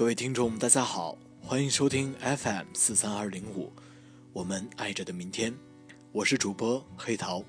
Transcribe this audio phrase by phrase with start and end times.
[0.00, 3.70] 各位听众，大家好，欢迎收听 FM 四三二零五，
[4.32, 5.54] 我们爱着的明天，
[6.10, 7.44] 我是主播黑桃。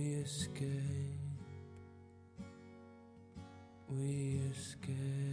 [0.00, 0.64] We escape.
[3.90, 5.29] We escape.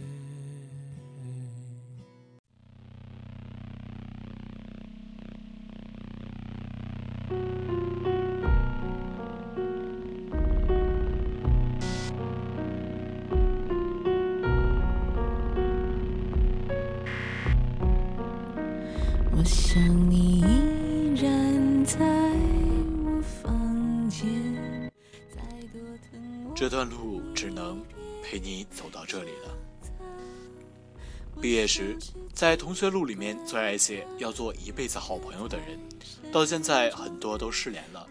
[26.60, 27.80] 这段路只能
[28.20, 29.56] 陪你走到这里了。
[31.40, 31.96] 毕业时，
[32.32, 35.78] 在同学录里面最爱写要做一辈子好朋友的人，
[36.32, 38.04] 到现在很多都失联了。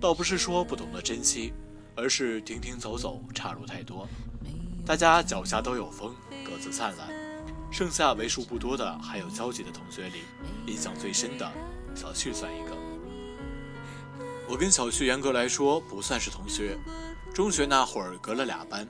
[0.00, 1.52] 倒不是说不懂得珍惜，
[1.96, 4.06] 而是停停走走，岔路太多。
[4.86, 6.14] 大家脚下都有风，
[6.44, 7.08] 各自灿烂。
[7.72, 10.20] 剩下为数不多的还有交集的同学里，
[10.68, 11.52] 印象最深的，
[11.96, 12.76] 小旭算一个。
[14.48, 16.78] 我跟小旭严格来说不算是同学。
[17.36, 18.88] 中学那会儿隔了俩班，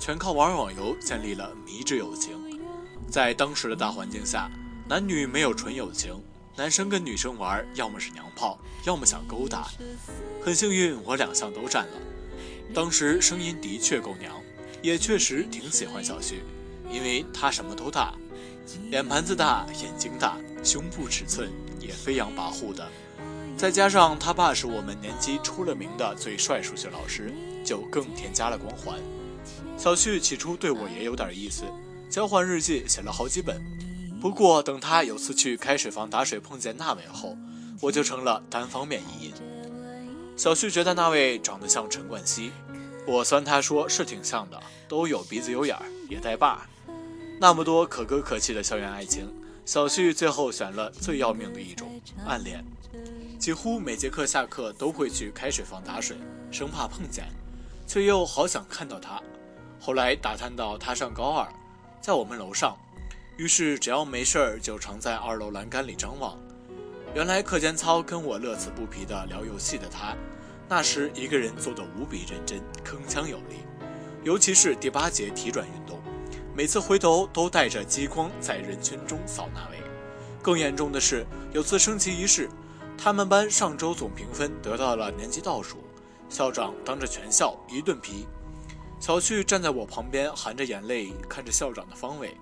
[0.00, 2.38] 全靠玩网游建立了迷之友情。
[3.10, 4.50] 在当时的大环境下，
[4.88, 6.18] 男女没有纯友情，
[6.56, 9.68] 男生跟女生玩，要么是娘炮，要么想勾搭。
[10.42, 11.92] 很幸运，我两项都占了。
[12.72, 14.40] 当时声音的确够娘，
[14.80, 16.42] 也确实挺喜欢小旭，
[16.90, 18.14] 因为他什么都大，
[18.88, 22.88] 脸盘子大，眼睛大，胸部尺寸也飞扬跋扈的。
[23.54, 27.30] 再加上他爸是我们年级出了名的最帅数学老师。
[27.64, 28.98] 就更添加了光环。
[29.76, 31.64] 小旭起初对我也有点意思，
[32.10, 33.60] 交换日记写了好几本。
[34.20, 37.36] 不过等他有次去开水房打水碰见那位后，
[37.80, 39.32] 我就成了单方面意淫。
[40.36, 42.52] 小旭觉得那位长得像陈冠希，
[43.06, 46.68] 我酸他说是挺像的，都有鼻子有眼儿，也带把。
[47.40, 49.28] 那么多可歌可泣的校园爱情，
[49.64, 52.64] 小旭最后选了最要命的一种暗恋。
[53.40, 56.16] 几乎每节课下课都会去开水房打水，
[56.52, 57.26] 生怕碰见。
[57.86, 59.20] 却又好想看到他。
[59.80, 61.48] 后来打探到他上高二，
[62.00, 62.76] 在我们楼上，
[63.36, 66.38] 于是只要没事儿就常在二楼栏杆里张望。
[67.14, 70.16] 原来课间操跟我乐此不疲地聊游戏的他，
[70.68, 73.56] 那时一个人做得无比认真，铿锵有力。
[74.24, 76.00] 尤其是第八节体转运动，
[76.54, 79.82] 每次回头都带着激光在人群中扫那位。
[80.40, 82.48] 更严重的是，有次升旗仪式，
[82.96, 85.84] 他们班上周总评分得到了年级倒数。
[86.32, 88.26] 校长当着全校一顿批，
[88.98, 92.34] 小旭站在我旁边，含着眼泪看着校长的方位。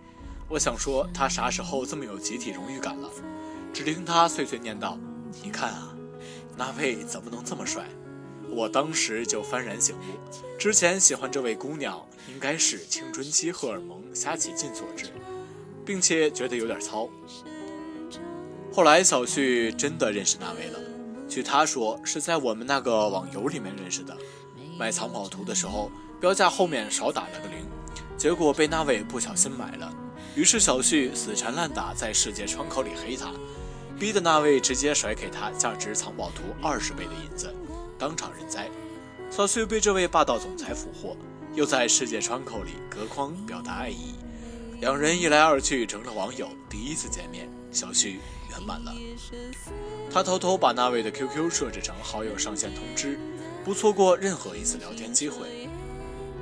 [0.48, 3.10] 我想说他啥时候这么有集体荣誉感了？
[3.72, 4.96] 只听他碎碎念道
[5.42, 5.92] ：“你看啊，
[6.56, 7.84] 那位怎么能这么帅？”
[8.48, 15.06] 我当时就幡然醒悟，之前喜欢这位姑娘应该是青春期荷尔蒙瞎起劲所致，
[15.84, 17.08] 并且觉得有点糙。
[18.72, 20.78] 后来小旭真的认识那位了。
[21.30, 24.16] 据他说，是在我们那个网游里面认识的。
[24.76, 25.88] 买藏宝图的时候，
[26.20, 27.64] 标价后面少打了个零，
[28.16, 29.94] 结果被那位不小心买了。
[30.34, 33.32] 于是小旭死缠烂打，在世界窗口里黑他，
[33.96, 37.54] 逼的那位直接甩给他价值藏宝图二十倍的银子，
[37.96, 38.68] 当场认栽。
[39.30, 41.16] 小旭被这位霸道总裁俘获，
[41.54, 44.16] 又在世界窗口里隔框表达爱意，
[44.80, 46.48] 两人一来二去成了网友。
[46.68, 48.18] 第一次见面，小旭。
[48.66, 48.92] 满了，
[50.12, 53.18] 他偷偷把那位的 QQ 设置成好友上线通知，
[53.64, 55.68] 不错过任何一次聊天机会。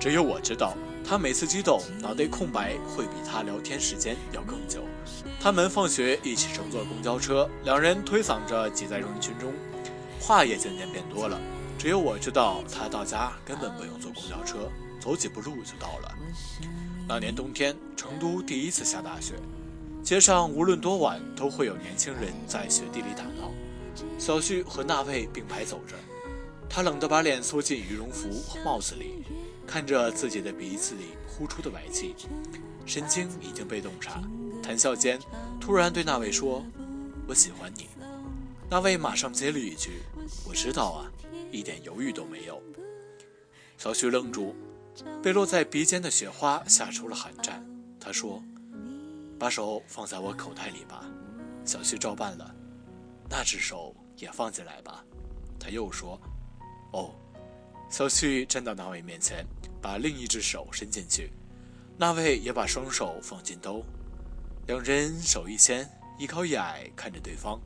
[0.00, 4.84] 只有我知道，他每次激动，脑袋空白会比他聊天时间要更久。
[5.40, 9.52] 他们放学一起乘坐公交车，两人推搡着挤在人群中，
[10.20, 11.40] 话也渐渐变多了。
[11.78, 14.70] 只有我知道，他到家根本不用坐公交车，
[15.00, 16.14] 走几步路就到了。
[17.08, 19.34] 那年冬天，成都第一次下大雪。
[20.08, 23.52] 街上无论多晚，都会有年轻人在雪地里打闹。
[24.18, 25.96] 小旭和那位并排走着，
[26.66, 29.22] 他冷得把脸缩进羽绒服和帽子里，
[29.66, 32.14] 看着自己的鼻子里呼出的白气，
[32.86, 34.22] 神经已经被冻傻。
[34.62, 35.20] 谈笑间，
[35.60, 36.64] 突然对那位说
[37.28, 37.88] ：“我喜欢你。”
[38.70, 40.00] 那位马上接了一句
[40.48, 41.12] ：“我知道啊。”
[41.52, 42.62] 一点犹豫都没有。
[43.76, 44.56] 小旭愣住，
[45.22, 47.62] 被落在鼻尖的雪花吓出了寒战。
[48.00, 48.42] 他说。
[49.38, 51.04] 把手放在我口袋里吧，
[51.64, 52.54] 小旭照办了。
[53.30, 55.04] 那只手也放进来吧。
[55.60, 56.20] 他又说
[56.92, 57.14] ：“哦，
[57.90, 59.46] 小旭站到那位面前，
[59.80, 61.30] 把另一只手伸进去，
[61.96, 63.84] 那位也把双手放进兜，
[64.66, 65.88] 两人手一牵，
[66.18, 67.60] 一高一矮看着对方，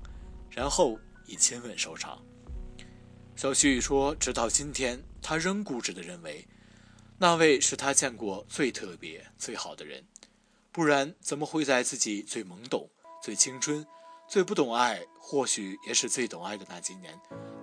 [0.51, 2.23] 然后以亲吻收场。
[3.35, 6.47] 小旭说：“直到今天，他仍固执地认为，
[7.19, 10.05] 那位是他见过最特别、最好的人，
[10.73, 12.89] 不然怎么会在自己最懵懂、
[13.23, 13.87] 最青春、
[14.27, 17.21] 最不懂爱，或许也是最懂爱的那几年。”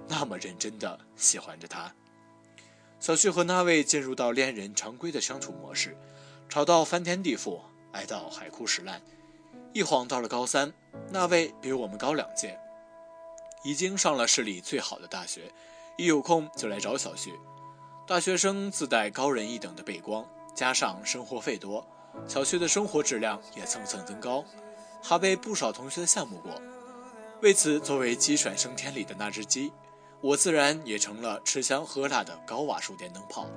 [0.08, 1.94] 那么认真的喜欢着他，
[3.00, 5.96] 小旭和那位进入到恋人常规的相处模式，
[6.50, 7.62] 吵到翻天地覆，
[7.92, 9.00] 爱到海枯石烂。
[9.72, 10.74] 一晃到了高三，
[11.12, 12.60] 那位比我们高两届，
[13.64, 15.54] 已经上了市里最好的大学，
[15.96, 17.32] 一有空就来找小旭。
[18.08, 21.88] 大学生自带高人一等的背光，加上生活费多，
[22.28, 24.46] 小旭的生活质量也蹭蹭增高，
[25.02, 26.52] 还被不少同学羡慕过。
[27.42, 29.72] 为此，作为鸡犬升天里的那只鸡。
[30.22, 33.48] 我自然也成了吃香喝辣的高瓦数电灯泡，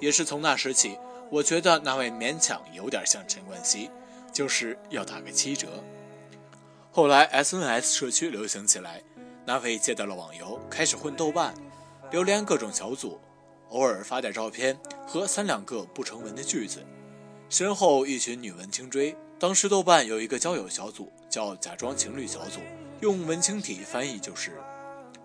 [0.00, 0.98] 也是从那时起，
[1.30, 3.90] 我觉得那位勉强有点像陈冠希，
[4.32, 5.84] 就是要打个七折。
[6.90, 9.02] 后来 SNS 社区流行起来，
[9.44, 11.54] 那位戒掉了网游，开始混豆瓣，
[12.10, 13.20] 流连各种小组，
[13.68, 16.82] 偶尔发点照片和三两个不成文的句子，
[17.48, 19.16] 身后一群女文青追。
[19.38, 22.60] 当时豆瓣有一个交友小组叫“假装情侣小组”，
[23.00, 24.60] 用文青体翻译就是。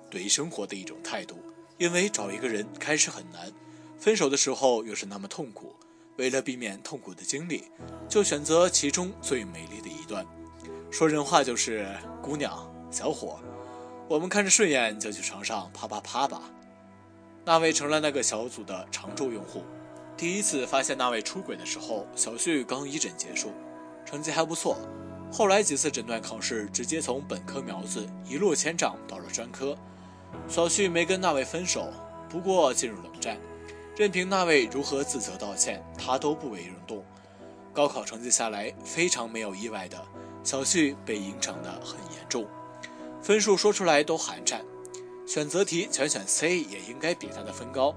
[0.10, 1.40] 对生活的一种态度，
[1.80, 3.52] 因为找一个人开始很难，
[3.98, 5.75] 分手的时候又是那么痛苦，
[6.18, 7.64] 为了避免痛苦的经历，
[8.08, 10.24] 就选择其中最美丽的一段。
[10.92, 11.88] 说人话就是
[12.22, 13.40] 姑娘、小伙，
[14.08, 16.44] 我们看着顺眼就去床上啪啪啪吧。
[17.44, 19.64] 那位成了那个小组的常驻用户。
[20.24, 23.52] 第一次发现那位出轨的时候，小旭刚一诊结束，
[24.06, 24.78] 成绩还不错。
[25.30, 29.78] 后来几次诊断考试，直接从本科苗子一落千丈到了专科。
[30.48, 31.92] 小旭没跟那位分手，
[32.30, 33.38] 不过进入冷战，
[33.98, 37.04] 任凭那位如何自责道歉，他都不为人动。
[37.74, 40.02] 高考成绩下来，非常没有意外的，
[40.42, 42.48] 小旭被影响的很严重，
[43.22, 44.64] 分数说出来都寒颤。
[45.28, 47.94] 选择题全选 C 也应该比他的分高。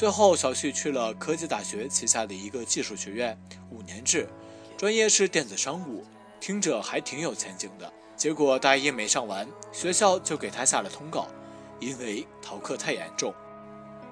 [0.00, 3.38] 最后，小旭去了科技大学旗下的一个技术学院，
[3.68, 4.26] 五年制，
[4.74, 6.06] 专业是电子商务，
[6.40, 7.92] 听着还挺有前景的。
[8.16, 11.26] 结果大一没上完，学校就给他下了通告。
[11.80, 13.34] 因为逃课太严重，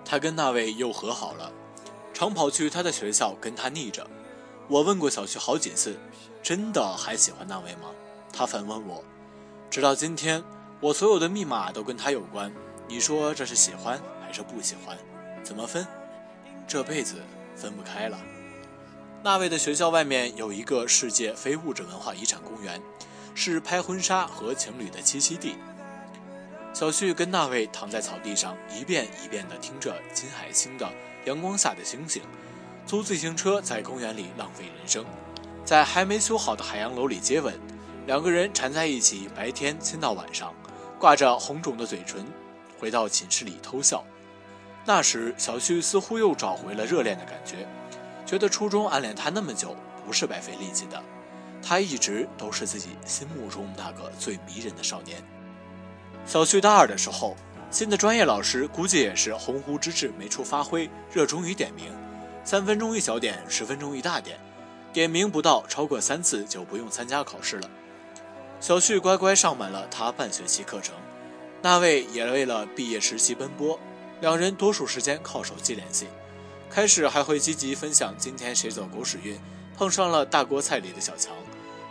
[0.05, 1.51] 他跟那位又和好了，
[2.13, 4.07] 常跑去他的学校跟他腻着。
[4.69, 5.99] 我问过小旭好几次，
[6.43, 7.89] 真的还喜欢那位吗？
[8.31, 9.03] 他反问我。
[9.71, 10.45] 直到今天，
[10.83, 12.53] 我所有的密码都跟他有关。
[12.87, 14.95] 你说这是喜欢还是不喜欢？
[15.43, 15.87] 怎么分？
[16.67, 17.23] 这辈子
[17.57, 18.19] 分不开了。
[19.23, 22.81] 那位的学校外面有一个世界非物质文化遗产公园，
[23.35, 25.57] 是拍婚纱和情侣的栖息地。
[26.73, 30.87] 小旭跟那位躺在草地上，一遍一遍地听着金海星的
[31.25, 32.23] 《阳光下的星星》，
[32.87, 35.05] 租自行车在公园里浪费人生，
[35.65, 37.59] 在还没修好的海洋楼里接吻，
[38.07, 40.55] 两个人缠在一起，白天亲到晚上，
[40.99, 42.25] 挂着红肿的嘴唇，
[42.79, 44.05] 回到寝室里偷笑。
[44.85, 47.67] 那时，小旭似乎又找回了热恋的感觉，
[48.25, 51.03] 觉得初中暗恋他那么久不是白费力气的，
[51.63, 55.23] 他一直都是自己心目中那个最迷人的少年。
[56.25, 57.37] 小旭大二的时候，
[57.71, 61.93] 新的专业老师估计也是鸿鹄之志没处发挥，热衷于点名，
[62.45, 64.39] 三分钟一小点，十分钟一大点，
[64.91, 67.69] 点名不到超过三次就不用参加考试了。
[68.59, 70.95] 小旭乖乖上满了他半学期课程，
[71.61, 73.79] 那位也为了毕业实习奔波，
[74.21, 76.09] 两人多数时间靠手机联系，
[76.69, 79.39] 开始还会积极分享今天谁走狗屎运，
[79.77, 81.33] 碰上了大锅菜里的小强，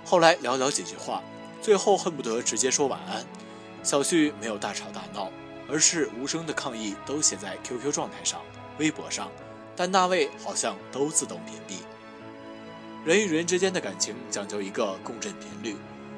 [0.04, 1.24] 后来寥寥几句话，
[1.62, 3.26] 最后恨不得直接说晚安。
[3.82, 5.32] 小旭没有大吵大闹，
[5.70, 8.42] 而是无声的抗议都写在 QQ 状态上、
[8.78, 9.32] 微博上，
[9.74, 11.80] 但那位好像都自动屏蔽。
[13.06, 15.78] 人与人之间的感情讲究一个共振频率，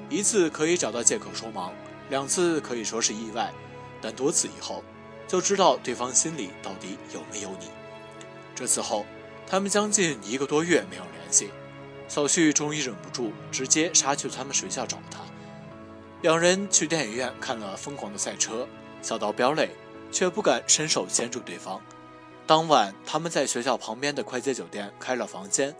[0.09, 1.71] 一次可以找到借口说忙，
[2.09, 3.53] 两次可以说是意外，
[4.01, 4.83] 但多次以后，
[5.29, 7.67] 就知道对方心里到底有没有你。
[8.55, 9.05] 这次后，
[9.47, 11.51] 他们将近一个多月没有联系，
[12.07, 15.19] 小旭终于忍不住，直接杀去他们学校找他。
[16.23, 18.63] 两人去电影院看了《疯狂的赛车》，
[19.07, 19.69] 笑到飙泪，
[20.11, 21.79] 却不敢伸手牵住对方。
[22.47, 25.75] 当晚，他们在学校旁边的快捷酒店开了房间。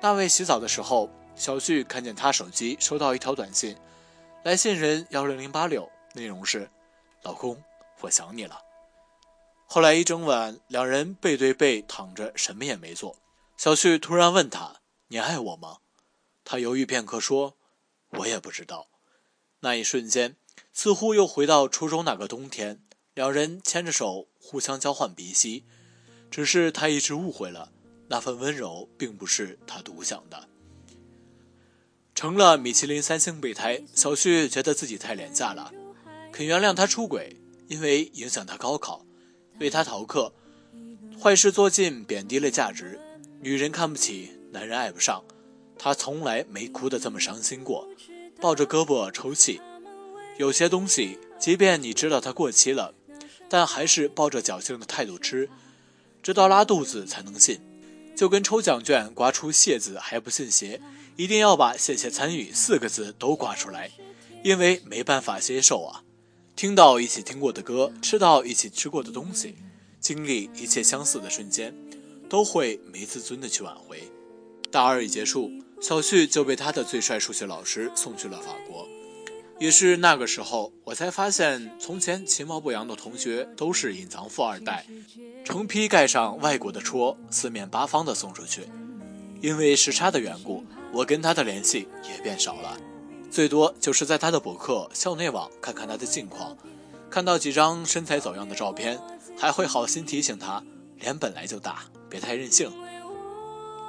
[0.00, 3.76] 大卫洗澡的时候，小旭看见他手机收到一条短信，
[4.42, 6.68] 来信人幺零零八六，内容是
[7.22, 7.56] ：“老公，
[8.00, 8.60] 我想你了。”
[9.70, 13.18] 后来一整晚，两人背对背躺着，什么也没做。
[13.58, 15.80] 小旭突然问他：“你爱我吗？”
[16.42, 17.58] 他犹豫片刻说
[18.20, 18.88] ：“我也不知道。”
[19.60, 20.36] 那一瞬间，
[20.72, 22.82] 似乎又回到初中那个冬天，
[23.12, 25.66] 两人牵着手，互相交换鼻息，
[26.30, 27.70] 只是他一直误会了，
[28.08, 30.48] 那份温柔并不是他独享的。
[32.14, 35.70] 成了米其林三星备胎，小旭觉得自己太廉价了，
[36.32, 39.04] 肯原谅他出轨，因为影响他高考，
[39.60, 40.32] 为他逃课，
[41.20, 43.00] 坏事做尽，贬低了价值，
[43.40, 45.24] 女人看不起，男人爱不上，
[45.78, 47.88] 他从来没哭得这么伤心过，
[48.40, 49.60] 抱着胳膊抽泣。
[50.36, 52.94] 有些东西，即便你知道它过期了，
[53.48, 55.48] 但还是抱着侥幸的态度吃，
[56.22, 57.60] 直到拉肚子才能信。
[58.16, 60.80] 就跟抽奖券刮出“谢”字还不信邪，
[61.14, 63.92] 一定要把“谢谢参与”四个字都刮出来，
[64.42, 66.02] 因为没办法接受啊。
[66.58, 69.54] 听到一起听过的歌，吃到一起吃过的东西，
[70.00, 71.72] 经历一切相似的瞬间，
[72.28, 74.02] 都会没自尊的去挽回。
[74.68, 78.88] 大二一结束，小旭就被他的最帅数学老师送去了法国。
[79.60, 84.84] 也是那个时候，我才发现，从前其貌不扬的同学都是隐藏富二代，
[85.44, 88.62] 成批盖上外国的戳，四面八方的送出去。
[89.40, 92.76] 因为时差的缘故，我跟他的联系也变少了，
[93.30, 96.56] 最多就是在他的博客、校内网看看他的近况，
[97.10, 98.98] 看到几张身材走样的照片，
[99.36, 100.62] 还会好心提醒他，
[100.98, 102.72] 脸本来就大，别太任性。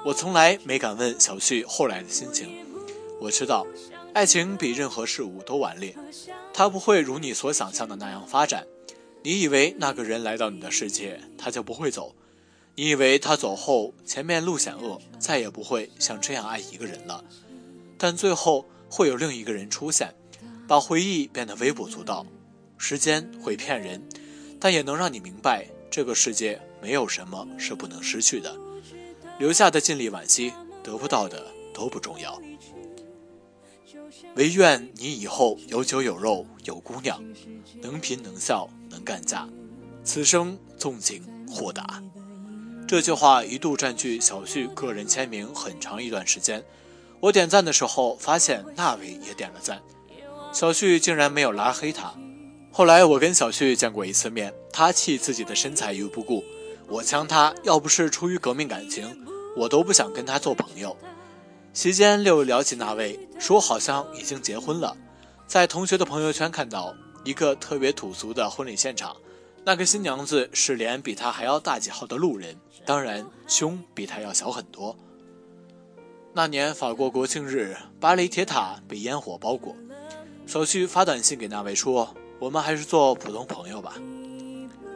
[0.06, 2.66] 我从来没敢问小旭后来的心情，
[3.22, 3.66] 我知道。
[4.12, 5.96] 爱情比任何事物都顽劣，
[6.52, 8.66] 它不会如你所想象的那样发展。
[9.22, 12.16] 你以为那个人来到你的世界，他就不会走；
[12.76, 17.24] 你以为他走后前面路险恶，再也不会像这样爱一个人了。
[17.98, 20.14] 但最后会有另一个人出现，
[20.68, 22.26] 把回忆变得微不足道。
[22.78, 24.02] 时间会骗人，
[24.60, 28.58] 但也能让你明白，这个世界没有什么是不能失去的。
[29.38, 32.42] 留下的尽力惋惜，得不到的都不重要。
[34.36, 37.22] 唯愿你以后有酒有肉有姑娘，
[37.82, 39.48] 能贫能笑能干架，
[40.04, 42.02] 此生纵情豁达。
[42.88, 46.64] 这句话一度占据小旭个人签名很长一段时间。
[47.22, 49.82] 我点赞的时候，发现那位也点了赞，
[50.54, 52.14] 小旭竟然没有拉黑他。
[52.72, 56.44] 后来我跟小旭见过一次面，他弃自己的身材于不顾，
[56.88, 59.26] 我呛他，要不是出于革命感情，
[59.58, 60.96] 我都不想跟他做朋友。
[61.74, 64.96] 席间又聊起那位，说好像已经结婚了。
[65.46, 66.96] 在同学的朋友圈看到
[67.26, 69.16] 一个特别土俗的婚礼现场，
[69.66, 74.96] 那个新娘子是脸比他还要大几号的路人，当然胸比他要小很多。
[76.40, 79.76] 那年法国国庆日，巴黎铁塔被烟火包裹。
[80.48, 83.96] 小旭发短信给那位说：“我们还是做普通朋友吧。”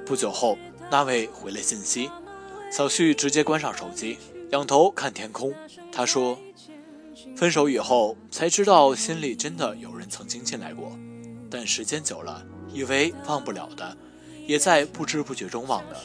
[0.08, 0.58] 不久后，
[0.90, 2.10] 那位回了信息，
[2.72, 4.18] 小旭直接关上手机，
[4.52, 5.54] 仰头看天空。
[5.92, 6.40] 他说。
[7.36, 10.98] 分手以后才知道，心里真的有人曾经进来过，
[11.52, 13.98] 但时间久了，以为忘不了的，
[14.48, 15.98] 也在不知不觉中忘了。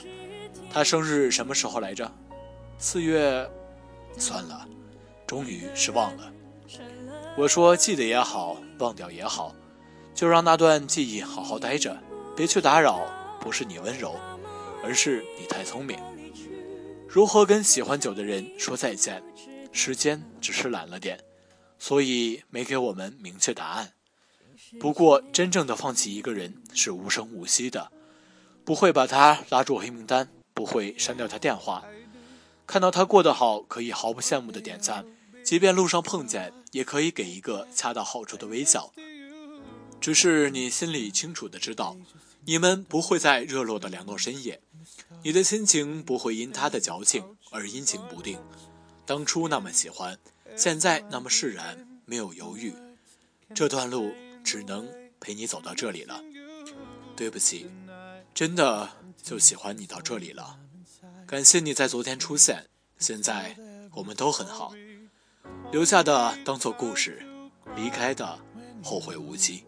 [0.69, 2.11] 他生日什么时候来着？
[2.77, 3.49] 四月，
[4.19, 4.67] 算了，
[5.29, 6.33] 终于是忘了。
[7.37, 9.55] 我说记得也好，忘掉也好，
[10.15, 11.97] 就让那段记忆好好待着，
[12.35, 13.07] 别去打扰。
[13.41, 14.17] 不是你温柔，
[14.83, 15.97] 而是你太聪明。
[17.07, 19.23] 如何跟喜欢久的人说再见？
[19.71, 21.21] 时间只是懒了点，
[21.79, 23.93] 所以没给我们明确答案。
[24.81, 27.93] 不过，真正的放弃一个人是无声无息的，
[28.65, 31.85] 不会把他拉入黑名单，不会删掉他电话。
[32.67, 35.07] 看到他过得好，可以毫不羡慕的点赞，
[35.49, 38.93] 即便路上碰见，也可以给一个恰到好处的微笑。
[39.99, 41.97] 只是你心里清楚的知道，
[42.45, 44.61] 你们不会在热络的两个深夜，
[45.23, 48.39] 你的心情不会因他的矫情而阴晴不定。
[49.07, 50.19] 当初那么喜欢，
[50.55, 52.75] 现在那么释然，没有犹豫，
[53.55, 54.13] 这段路
[54.45, 54.87] 只能
[55.19, 56.23] 陪你走到这里了。
[57.17, 57.71] 对不起，
[58.35, 58.91] 真的
[59.23, 60.59] 就喜欢你到这里了。
[61.27, 62.67] 感谢你在昨天出现，
[62.99, 63.57] 现在
[63.95, 64.75] 我们都很好。
[65.71, 67.23] 留下的当做故事，
[67.77, 68.39] 离开的
[68.83, 69.65] 后会无期。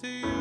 [0.00, 0.31] To you?